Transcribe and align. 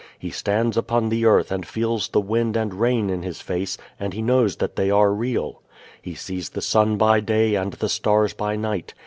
He 0.17 0.31
stands 0.31 0.77
upon 0.77 1.09
the 1.09 1.25
earth 1.27 1.51
and 1.51 1.63
feels 1.63 2.07
the 2.09 2.19
wind 2.19 2.57
and 2.57 2.73
rain 2.73 3.07
in 3.11 3.21
his 3.21 3.39
face 3.39 3.77
and 3.99 4.13
he 4.15 4.21
knows 4.23 4.55
that 4.55 4.75
they 4.75 4.89
are 4.89 5.13
real. 5.13 5.61
He 6.01 6.15
sees 6.15 6.49
the 6.49 6.61
sun 6.63 6.97
by 6.97 7.19
day 7.19 7.53
and 7.53 7.73
the 7.73 7.87
stars 7.87 8.33
by 8.33 8.55
night. 8.55 8.95